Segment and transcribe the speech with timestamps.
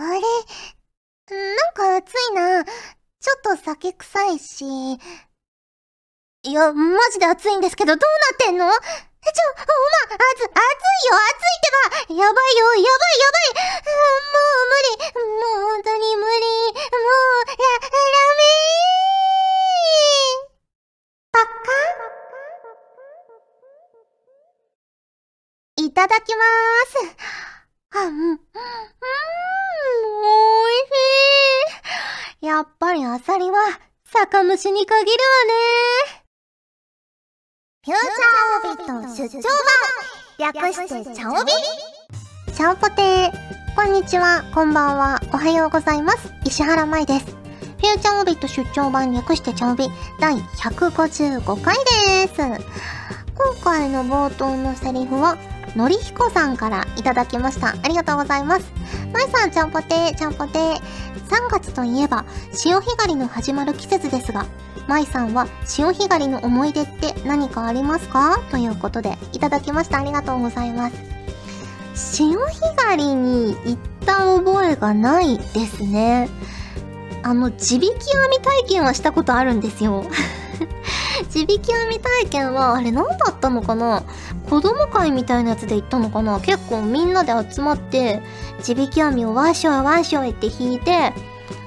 [0.00, 0.20] あれ？
[1.30, 2.64] なんか暑いな。
[2.64, 2.72] ちょ
[3.36, 4.64] っと酒臭いし。
[6.42, 8.64] いや、マジで暑いんですけど、どうなってんの？
[8.72, 12.24] ちょ、おま、あず、暑いよ、暑いってば。
[12.24, 13.60] やばいよ、やばい、やばい。
[14.24, 14.96] もう無理。
[15.20, 16.24] もう本当に無理。
[16.24, 20.56] もう、や、ダメー。
[21.32, 21.52] パッカ
[25.76, 26.46] いただきまー
[26.86, 27.59] す。
[27.92, 28.38] あ、うん、うん、お
[30.70, 30.90] いし
[32.42, 32.46] い。
[32.46, 33.58] やっぱりアサリは
[34.04, 36.24] 酒蒸しに限るわね。
[37.84, 39.48] フューチャーオビット出張
[40.38, 41.52] 版略してチャオビ
[42.54, 46.32] チャオポテーこんにちは、こんばんは、おはようございます。
[46.44, 47.26] 石原舞です。
[47.26, 49.88] フューチャーオビット出張版略してチャオビ
[50.20, 51.74] 第155回
[52.26, 52.36] です。
[53.34, 55.36] 今回の冒頭のセリフは、
[55.76, 57.68] のりひこさんからいただきました。
[57.68, 58.72] ありがとうございます。
[59.12, 60.80] まいさん、ちゃんぽてー、ちゃんぽてー。
[61.30, 64.46] 3月といえば、潮干狩りの始まる季節ですが、
[64.88, 68.40] 舞さんは潮干狩りの思い出って何かありますか？
[68.50, 69.98] ということで、いただきました。
[69.98, 70.96] ありがとうございます。
[71.94, 76.28] 潮干狩りに行った覚えがないですね。
[77.22, 80.04] あの、地引き網体験はしたことあるんですよ。
[81.30, 84.02] 地引き網体験は、あれ何だったのかな？
[84.50, 86.40] 子供会みたいなやつで行ったのかな？
[86.40, 88.20] 結構みんなで集まって、
[88.64, 91.12] 地引き網をワッショイワッショイって引いて、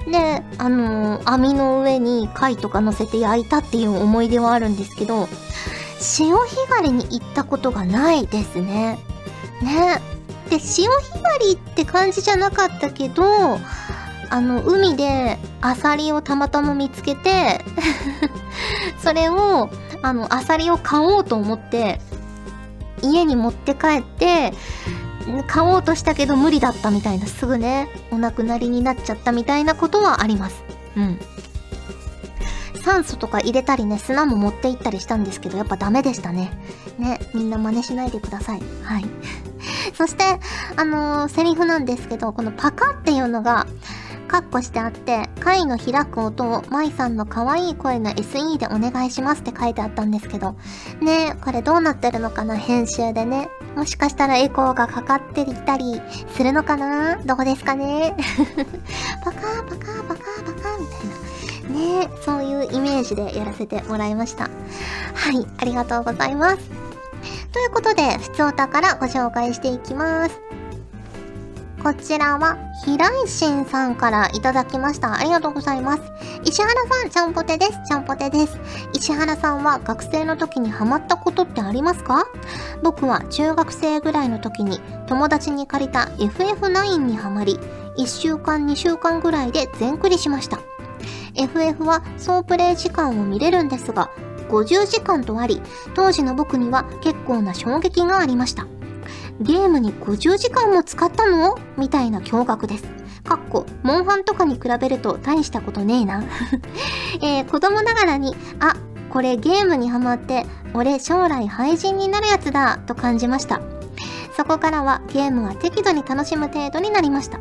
[0.06, 5.30] で、あのー、網の上に貝とか乗せて焼いたっていう思い出はあるんですけど、
[5.98, 9.00] 潮干狩りに行ったことがないですね。
[9.62, 10.02] ね。
[10.50, 13.23] で、潮干狩りって感じじゃなかったけど、
[14.30, 17.64] あの、海でアサリをたまたま見つけて
[19.00, 19.70] それを、
[20.02, 22.02] あの、アサリを買おうと思って、
[23.04, 24.54] 家に持って帰って、
[25.48, 30.64] 買おうとしたけど無理だったみたいな、すぐね、お亡くなりになっちゃったみたいなことはあります。
[30.96, 31.20] うん。
[32.84, 36.52] 酸素とか入れたりね、砂も持って行ったりしたんですけど、やっぱダメでしたね。
[36.97, 38.62] ね、みんな真似しないでください。
[38.84, 39.06] はい。
[39.96, 40.24] そして、
[40.75, 43.68] あのー、セリフなんですけど、このパカっていうのが、
[44.28, 50.56] カッコしてあって、貝の開く音を舞さんの可愛い声の SE でお願いしますって書いてあったんですけど、
[51.01, 53.50] ねえこれどうなってるのかな編集でね。
[53.75, 56.01] もしかしたらエコーがかかっていたり
[56.35, 57.17] するのかな？
[57.17, 58.16] どこですかね？
[59.23, 62.00] パカーパカーパカーパカーみたいな。
[62.03, 64.44] ねそういうイメージでやらせてもらいました。
[64.44, 64.50] は
[65.31, 66.57] い、ありがとうございます。
[67.51, 70.53] ということで、ふつおたからご紹介していきます。
[71.84, 75.16] こちらは、平井心さんからいただきました。
[75.16, 76.02] ありがとうございます。
[76.46, 77.72] 石原さん、ちゃんぽてです。
[77.86, 78.58] ちゃんぽてです。
[78.94, 82.26] 石原さんは学生の時にハマったことってありますか？
[82.84, 87.60] 僕は中学生ぐらいの時に友達に借りた FF9 にハマり、
[87.98, 90.60] 1週間2週間ぐらいで全クリしました。
[91.36, 94.10] FF は総プレイ時間を見れるんですが、
[94.48, 95.62] 50時間とあり、
[95.96, 98.68] 当時の僕には結構な衝撃がありました。
[99.40, 101.58] ゲームに50時間も使ったの？
[101.78, 102.84] みたいな驚愕です。
[103.24, 106.24] かっこ、モンハンとかに比べると大したことねえな。
[107.22, 108.74] えー、子供ながらに、あ、
[109.10, 113.62] これゲームにハマって、俺将来廃人になるやつだ、と感じました。
[114.36, 117.40] そこからはゲームは適度に楽しむ程度になりました。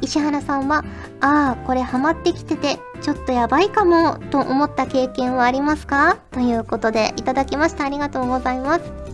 [0.00, 0.84] 石原さんは、
[1.20, 6.18] ああ、これハマってきてて、ちょっとやばいかも、と思った経験はありますか？
[6.30, 7.84] ということで、いただきました。
[7.84, 9.05] ありがとうございます。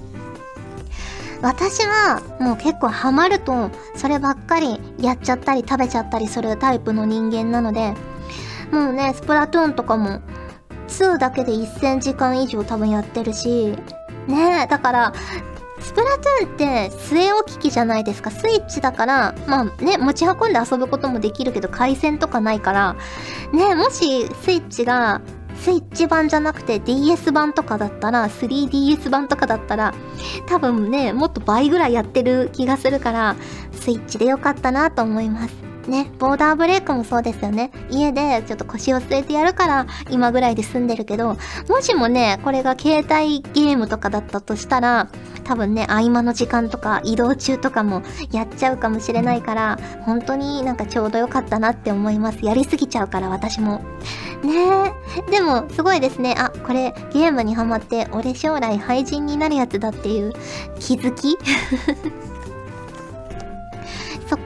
[1.43, 7.95] 私はもう結構ハマるとそればっかりやっちゃったり食べちゃったりするタイプの人間なので
[8.71, 10.21] もうねスプラトゥーンとかも
[10.89, 13.77] 2だけで1000時間以上多分やってるし
[14.29, 15.13] ねえだから
[15.83, 18.31] スプラトゥーンって据え置き機じゃないですか。
[18.31, 22.97] スイッチだから、まあね、持ち運んで遊ぶこともできるけど、回線とかないから、
[23.53, 25.21] ね、もしスイッチが
[25.63, 29.95] スイッチ版じゃなくて DS 版とかだったら、3DS 版とかだったら、
[30.49, 33.37] 多分ね、もっと倍ぐらいやってる気がするから、
[33.71, 35.72] スイッチでよかったなと思います。
[35.89, 37.71] ね、ボーダーブレイクもそうですよね。
[37.91, 41.37] 家でちょっと腰を据えてやるから今ぐらいで済んでるけど、
[41.69, 45.09] もしもね、これが携帯ゲームとかだったとしたら、
[45.45, 52.39] 多分ね、合間の時間とか移動中とかもやっちゃうかもしれないから、本当になんかちょうどよかったなって思います。
[52.45, 53.81] やりすぎちゃうから私も。
[54.43, 54.93] ね
[55.29, 55.31] え。
[55.31, 56.35] でも、すごいですね。
[56.39, 60.33] あ、これゲームにハマって俺将来廃人になるやつだっていう
[60.79, 61.39] 気づき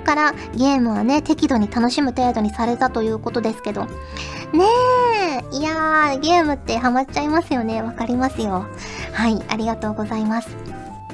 [0.07, 3.87] からゲームはね、適度に楽しむ程度にされたということですけど。
[4.53, 4.65] ね
[5.53, 7.83] え、いやー、ゲームってハマっちゃいますよね。
[7.83, 8.65] わかりますよ。
[9.13, 10.49] はい、ありがとうございます。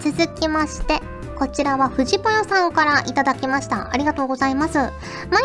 [0.01, 1.01] 続きまして、
[1.39, 3.91] こちらは藤ぽよさんからいただきました。
[3.91, 4.77] ありがとうございます。
[4.77, 4.91] まい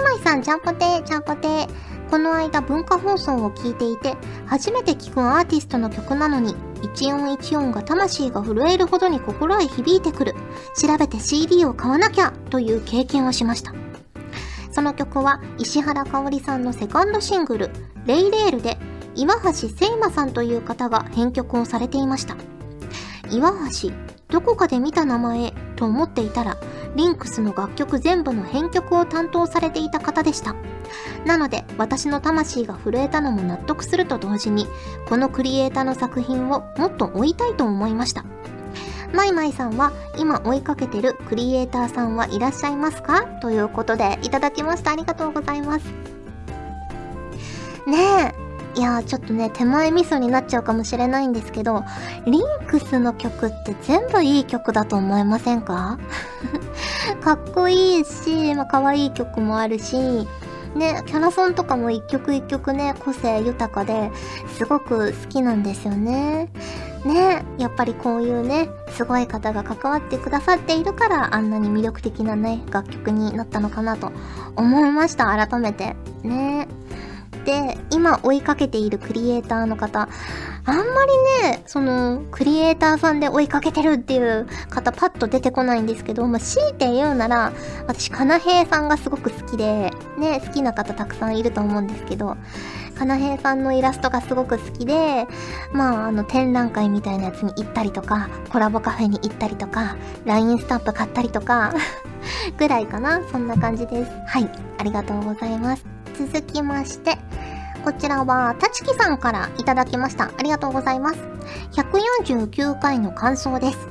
[0.03, 1.67] まいさん、ちゃんぽて、ちゃんぽて。
[2.09, 4.15] この間文化放送を聞いていて、
[4.45, 10.35] 初めて聴くアーティストの曲なのに、一音一音が魂が震えるほどに心へ響いてくる。
[10.75, 13.73] 調べて CD を買わなきゃという経験をしました。
[14.71, 17.71] その曲は石原かおりさんのセカンドシングル、
[18.05, 18.77] レイレールで、
[19.15, 22.35] 岩橋聖馬さんという方が編曲をされていました。
[23.31, 23.89] 岩橋、
[24.29, 26.57] どこかで見た名前と思っていたら、
[26.95, 30.55] リンクスの楽曲全部の編曲を担当されていた方でした。
[31.25, 34.67] なので、私の魂が震えたのも納得すると同時に、
[35.07, 38.23] このクリエイターの作品をもっと追いたいと思いました。
[39.13, 43.23] マイマイさんは今追いかけてるクリエイターさんはいらっしゃいますか？
[43.41, 44.91] ということでいただきました。
[44.91, 45.85] ありがとうございます。
[47.87, 48.47] ねえ。
[48.77, 51.83] いやちょっとね、手前味噌になっちゃうかもしれないんですけど、
[52.25, 55.97] リンクスの曲って全部いい曲だと思いませんか？
[57.23, 60.27] かっこいいし、まあ、可愛い曲もあるし、
[60.77, 64.11] ね、キャラソンとかも一曲一曲ね、個性豊かで
[64.57, 66.49] すごく好きなんですよね。
[67.05, 74.11] ね、やっぱりこういうね、すごい方が関わってくださっているから、あんなに魅力的なね、楽曲になったのかなと
[74.55, 75.95] 思いました、改めて。
[76.23, 76.67] ね。
[77.47, 80.09] で、今追いかけているクリエイターの方、
[80.65, 87.53] あんまりね、その、クリエイターさんで追いかけてるっていう方パッと出てこないんですけど、まあ、強いて言うなら、
[87.87, 92.35] 私、かなへいさんがすごく好きで、ね、好きな方たくさんいると思うんですけど、
[92.99, 95.25] かなへいさんのイラストがすごく好きで、
[95.71, 99.95] まあ、あの、展覧会みたいなやつに行ったりとか、コラボカフェに行ったりとか、
[100.25, 101.73] LINE スタンプ買ったりとか
[102.57, 103.21] ぐらいかな。
[103.31, 104.11] そんな感じです。
[104.27, 104.49] はい。
[104.79, 105.96] ありがとうございます。
[106.17, 107.17] 続きまして、
[107.83, 110.31] こちらは、たちきさんからいただきました。
[110.37, 111.19] ありがとうございます。
[111.73, 113.87] 149回の感想です。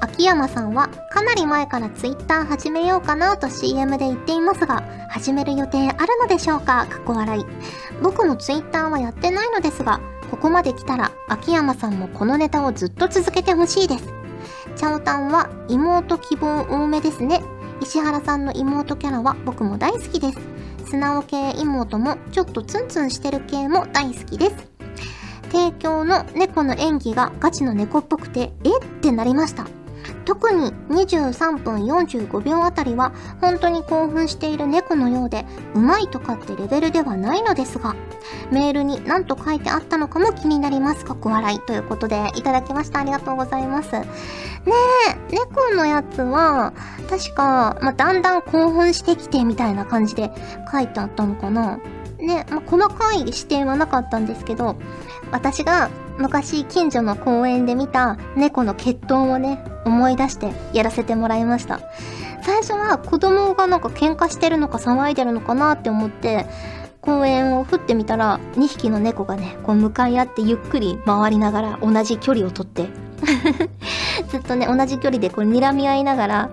[0.00, 6.86] 秋山さんはかなり前からツイッター始めようかなと CM で言っていますが、始める予定あるのでしょうか？
[6.86, 7.46] かっこ笑い。
[8.02, 10.00] 僕もツイッターはやってないのですが、
[10.30, 14.12] ここまで来たら秋山さんもこのネタをずっと続けてほしいです。
[14.76, 17.42] チャオタンは妹希望多めですね。
[17.80, 20.53] 石原さんの妹キャラは僕も大好きです。
[20.94, 24.70] 素直系妹もちょっとツンツンしてる系も大好きです。
[25.50, 28.78] 提供の猫の演技がガチの猫っぽくて、え？
[28.78, 29.66] ってなりました。
[30.24, 35.44] 特に23分45秒あたりは本当に興奮している猫のようで
[35.74, 37.96] うまいとかってレベルではないのですが
[38.50, 41.04] メールに何と書いてあったのかも気になります。
[41.04, 43.00] かっこ笑いということでいただきました。
[43.00, 43.92] ありがとうございます。
[43.92, 44.06] ね
[45.30, 46.72] え猫のやつは
[47.08, 50.30] 確か、まあ、だんだん興奮してきてみたいな感じで
[50.72, 51.78] 書いてあったのかな。
[52.18, 54.76] ね、まあ、細かい視点はなかったんですけど
[55.30, 61.80] 私が昔近所の公園で見た猫の血統をね、思い出してやらせてもらいました。
[62.42, 66.46] 最初は子供がなんか喧嘩してるのか騒いでるのかなって思って、
[67.04, 72.88] 公園を振ってみたら2匹の猫がね、こう向かい合ってゆっくり回りながら同じ距離をとって
[74.28, 76.50] ずっとね、同じ距離でこう睨み合いながら、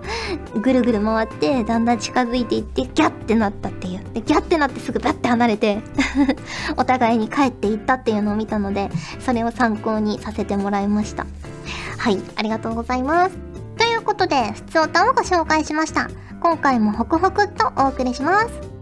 [0.54, 4.04] ぐるぐる回って、だんだん近づいていって、ギャッてなったっていう。
[4.12, 5.80] で、ギャッてなってすぐバッて離れて
[6.76, 8.90] お互いに帰っていったっていうのを見たので、
[9.20, 11.26] それを参考にさせてもらいました。
[11.98, 13.36] はい、ありがとうございます。
[13.78, 16.08] ということで、普通歌をご紹介しました。
[16.40, 18.81] 今回もホクホクとお送りします。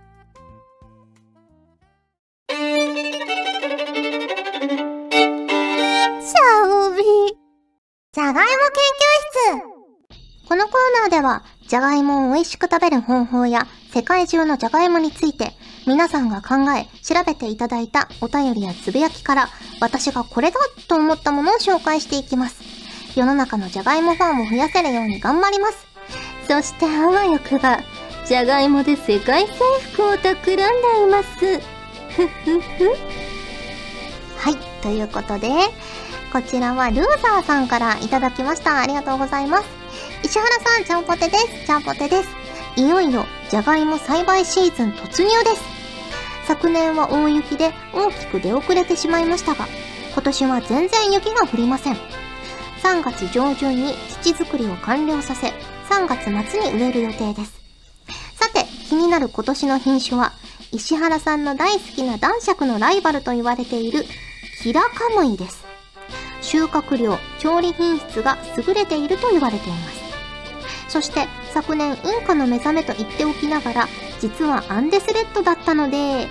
[8.33, 8.51] がいも
[9.49, 15.53] 研究室このコーナーでは、じゃがいもを美味しく食べる方法や、世界中のじゃがいもについて、
[15.87, 22.61] 皆さんが考え、調べていただいたお便りやつぶやきから、私がこれだと思ったものを紹介していきます。
[23.15, 25.87] 世の中のじゃがいもファンを増やせるように頑張ります。
[26.47, 27.79] そしてあわよくば、
[28.25, 29.53] じゃがいもで世界征
[29.93, 31.59] 服を企んでいます。
[32.09, 32.89] ふふふ。
[34.37, 35.49] はい、ということで、
[36.31, 38.79] こちらはルーザーさんからいただきました。
[38.79, 39.65] ありがとうございます。
[40.23, 41.65] 石原さん、ちゃんぽてです。
[41.65, 42.29] ちゃんぽてです。
[42.77, 45.61] いよいよ、じゃがいも栽培シーズン突入です。
[46.47, 49.67] 昨年は大雪で大きく出遅れてしまいましたが、
[50.13, 51.95] 今年は全然雪が降りません。
[52.81, 55.47] 3月上旬に土作りを完了させ、
[55.89, 57.59] 3月末に植える予定です。
[58.35, 60.31] さて、気になる今年の品種は、
[60.71, 64.05] 石原さんの大好きな男爵のライバルと言われている、
[64.63, 65.70] キラカムイです。
[66.51, 70.01] 収穫量、調理品質が優れていると言われています。
[70.89, 73.87] そして、昨年インカの目覚めと言っておきながら、
[74.19, 76.27] 実はアンデスレッドだったので、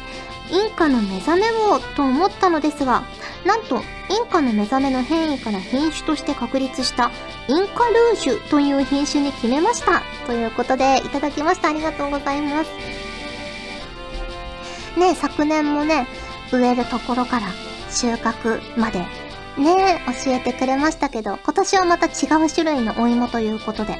[0.50, 3.02] インカの目覚めをと思ったのですが、
[3.46, 7.10] なんと、インカの目覚めの変異から品種として確立した、
[7.48, 10.02] インカルージュという品種に決めました。
[10.26, 11.70] ということで、いただきました。
[11.70, 12.70] ありがとうございます。
[14.98, 16.06] ね昨年もね、
[16.52, 17.46] 植えるところから
[17.88, 19.06] 収穫まで、
[19.58, 22.10] ね教えてくれましたけど、今年はまた違
[22.44, 23.98] う種類のお芋ということで、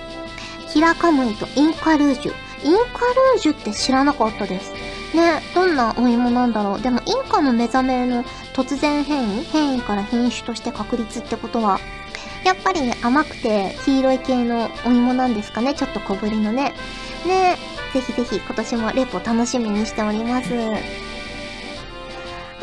[0.73, 2.33] キラカムイとインカルージュ。
[2.62, 4.73] インカルージュって知らなかったです。
[5.14, 6.80] ね、どんなお芋なんだろう。
[6.80, 8.23] でも、インカの目覚めの
[8.54, 11.80] 突然変異変異から品種として確立ってことは、
[12.45, 15.75] やっぱりね、甘くて黄色い系のお芋なんですかね。
[15.75, 16.75] ちょっと小ぶりのね。
[17.26, 17.59] ね、
[17.92, 20.54] ぜひぜひ今年もレポ楽しみにしております。
[20.54, 20.76] は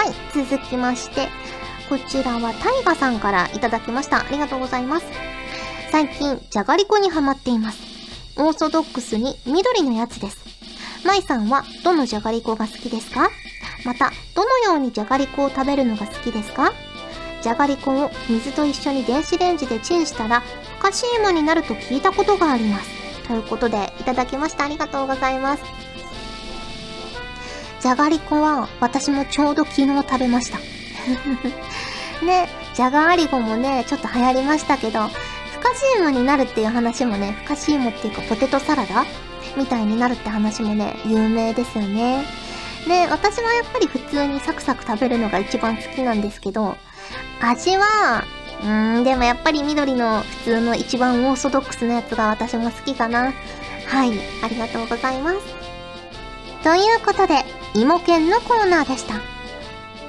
[0.05, 1.27] い、続きまして、
[1.89, 4.19] こちらはタイガさんからいただきました。
[4.19, 5.05] ありがとうございます。
[5.91, 7.79] 最近、じゃがりこにハマっています。
[8.37, 10.37] オーソドックスに緑のやつです。
[11.05, 13.29] マイさんはどのじゃがりこが好きですか？
[13.85, 16.73] また、どのようにじゃがりこを食べるのが好きですか？
[17.41, 20.41] じゃがりこを水と一緒に電子レンジでチンしたら、
[20.79, 22.89] ふかし芋になると聞いたことがあります。
[23.27, 24.65] ということで、いただきました。
[24.65, 25.63] ありがとうございます。
[27.79, 30.59] じゃがりこは、私もちょうど昨日食べました。
[32.25, 39.05] ね、じゃがりこもね、ちょっと流行りましたけど、ふかし芋になるっていう話もね、ふかし芋っていうかポテトサラダ？
[39.55, 42.25] みたいになるって話もね、有名ですよね。
[42.87, 46.77] ね、私はやっぱり普通にサクサク食べるのが一番好きなんですけど、
[47.41, 48.23] 味は、
[48.61, 53.33] うーん、でもやっぱり緑の普通の一番オーソドックスなやつが私も好きかな。
[53.85, 55.37] はい、ありがとうございます。
[56.63, 57.43] ということで、
[57.73, 59.15] 芋犬のコーナーでした。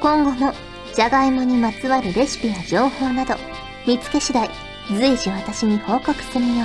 [0.00, 0.54] 今後も、
[0.98, 3.36] じゃがいもにまつわるレシピや情報など、
[3.86, 4.50] 見つけ次第、
[4.88, 6.56] 随時私に報告するよう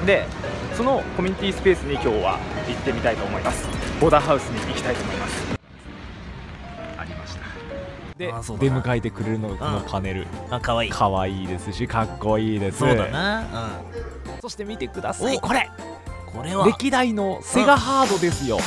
[0.00, 0.06] に。
[0.06, 0.24] で
[0.74, 3.68] そのコミュニティスペースに今日は行ってみたいと思います。
[4.00, 5.44] ボーダーハウスに行きたいと思います。
[6.96, 7.44] ありました。
[8.16, 8.80] であそうだな。
[8.80, 10.26] 出迎えてくれるのがこのパネル。
[10.48, 10.90] あ可愛い。
[10.90, 12.78] 可愛いですしかっこいいです。
[12.78, 13.82] そうだな。
[14.40, 15.36] そして見てください。
[15.36, 15.68] おこれ
[16.64, 18.58] 歴代のセガハードですよ、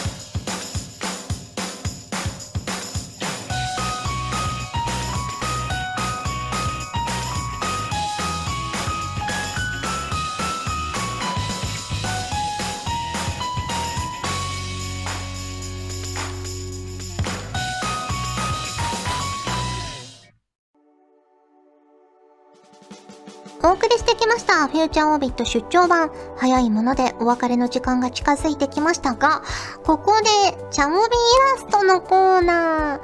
[24.66, 26.10] フューチャーオービット出張版。
[26.38, 29.44] 早いものでお別れの時間が近づいてきましたが、
[29.84, 30.26] ここで、
[30.72, 31.08] チャモビイ
[31.56, 32.98] ラストのコーナー。
[32.98, 33.00] は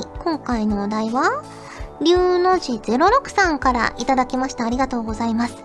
[0.00, 1.42] い、今回のお題は、
[2.00, 4.64] 龍の字06さんからいただきました。
[4.64, 5.64] ありがとうございます。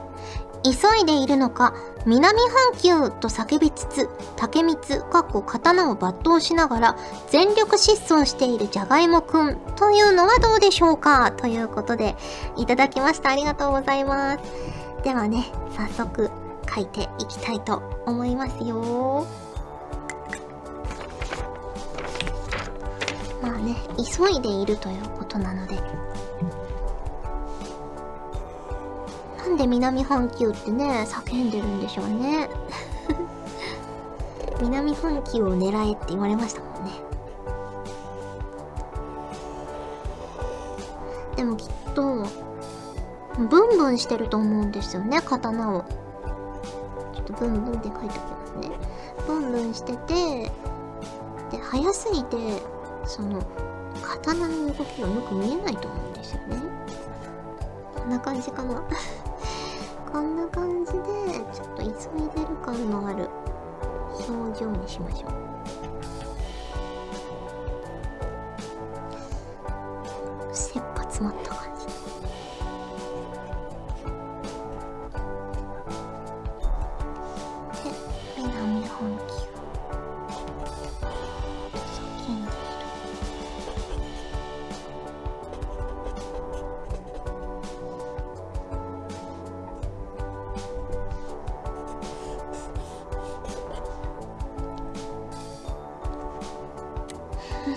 [0.64, 1.74] 急いでいるのか、
[2.06, 2.40] 南
[2.82, 6.98] 半球と叫びつつ、竹光、かっこ刀を抜刀しながら、
[7.30, 12.16] 全力疾走しているじゃがいもくんというのはどうでしょうかということで、
[12.58, 13.30] いただきました。
[13.30, 14.77] ありがとうございます。
[15.08, 16.30] ではね、早速
[16.70, 19.26] 書いていきたいと思いますよ。
[23.42, 25.76] まあね、急いでいるということなので、
[29.38, 32.50] なんで南半球ってね、叫んでるんでしょうね。
[34.60, 36.92] 南半球を狙えって言われましたもんね。
[41.38, 42.47] でもきっと、
[43.38, 45.86] ブンブンしてると思うんですよね、刀を。
[47.14, 48.72] ちょっとブンブンって書いておきますね。
[49.28, 50.52] ブンブンしてて、
[51.52, 52.38] で、速すぎて、
[53.06, 53.42] その、
[54.02, 56.58] 刀の動きがよく見えないと思うんですよね。
[57.96, 58.82] こんな感じかな。
[60.12, 61.00] こんな感じで、
[61.54, 61.92] ちょっと急い
[62.36, 63.30] でる感のある
[64.28, 65.47] 表情にしましょう。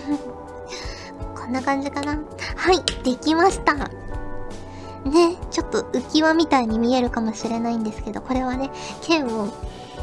[1.35, 2.19] こんな感じかな？
[2.55, 3.73] はいできました。
[3.73, 8.69] ねちょっと浮き輪みたいに見えるかもしれないんですけどこれはね
[9.01, 9.47] 剣を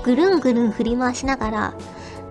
[0.03, 1.75] ぐるんぐるん振り回しながら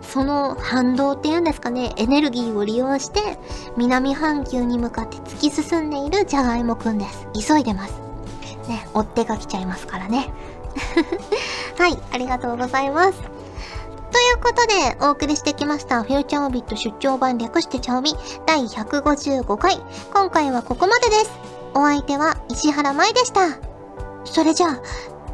[0.01, 3.39] その反動っていうんですかねエネルギーを利用して
[3.77, 7.27] 南半球に向かって突き進んでいるじゃがいもくんです。
[7.47, 7.93] 急いでます。
[8.67, 10.29] ね追っ手が来ちゃいますからね。
[11.79, 13.36] はいありがとうございます。
[14.47, 18.13] ことで、お送りしてきました、フューチャーオビット出張版略してチャオビ
[18.45, 19.77] 第155回。
[20.13, 21.31] 今回はここまでです。
[21.73, 23.59] お相手は石原舞でした。
[24.23, 24.81] それじゃあ、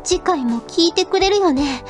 [0.04, 1.62] 次回も聞いてくれるよね。
[1.62, 1.84] よね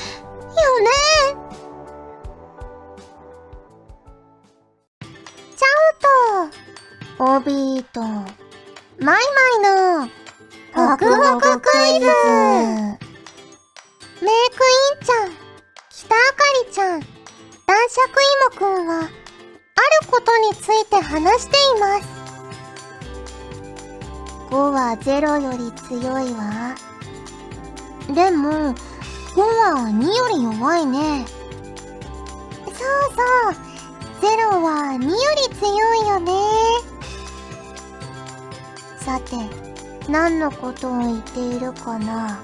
[5.55, 5.67] チャ
[7.21, 8.33] オと、オビーと、マイ
[8.99, 9.19] マイ
[10.01, 10.09] の、
[10.73, 12.11] ホクホククイズメ
[14.21, 15.42] イクインちゃん、北
[16.13, 17.07] あかりちゃん、男
[17.89, 19.09] 爵いもくんは、ある
[20.09, 22.07] ことについて話しています。
[24.49, 26.75] 5は0より強いわ。
[28.07, 28.75] でも、
[29.33, 31.25] 5は2より弱いね。
[32.65, 32.75] そう
[33.15, 33.53] そう。
[34.21, 35.15] 0は2よ
[35.49, 36.31] り強いよね。
[38.99, 39.35] さて、
[40.07, 42.39] 何のことを言っているかな？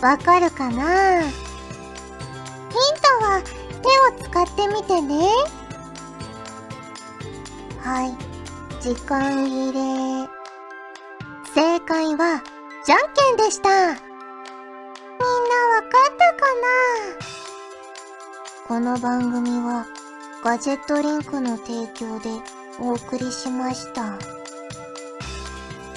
[0.00, 1.22] わかるかな？
[4.32, 5.28] 使ってみてね。
[7.78, 8.16] はい。
[8.80, 10.26] 時間切れ。
[11.54, 12.42] 正解は、
[12.86, 13.68] じゃんけんでした。
[13.68, 13.98] みんなわ
[15.82, 16.46] かったか
[18.64, 18.68] な？
[18.68, 19.84] この番組は、
[20.42, 22.30] ガジェットリンクの提供で
[22.80, 24.18] お送りしました。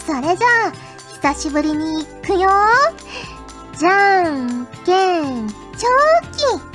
[0.05, 0.73] それじゃあ、
[1.21, 2.49] 久しぶりに行くよ
[3.77, 6.74] じゃんけん、チョキ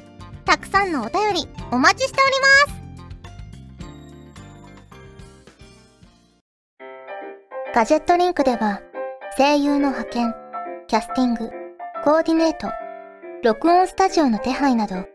[0.51, 2.75] たくさんのお便りお待ちしておりま
[7.69, 7.73] す。
[7.73, 8.81] ガジェットリンクでは
[9.37, 10.35] 声優の派遣、
[10.89, 11.51] キャスティング、
[12.03, 12.67] コーディネート、
[13.45, 15.05] 録音スタジオの手配など、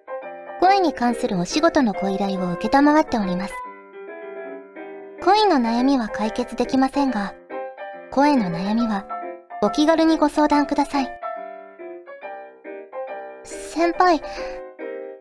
[0.59, 3.53] 声に関するお仕事のご依頼を受けたまわっております。
[5.23, 7.35] 恋の悩みは解決できませんが、
[8.11, 9.07] 声の悩みは
[9.61, 11.21] お気軽にご相談ください。
[13.45, 14.23] 先輩、